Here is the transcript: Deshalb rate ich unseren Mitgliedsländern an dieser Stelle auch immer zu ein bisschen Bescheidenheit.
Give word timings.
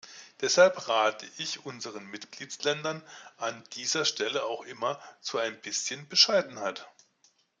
Deshalb 0.39 0.87
rate 0.89 1.27
ich 1.37 1.63
unseren 1.67 2.07
Mitgliedsländern 2.07 3.03
an 3.37 3.63
dieser 3.73 4.03
Stelle 4.03 4.43
auch 4.45 4.63
immer 4.65 4.99
zu 5.19 5.37
ein 5.37 5.61
bisschen 5.61 6.07
Bescheidenheit. 6.07 6.87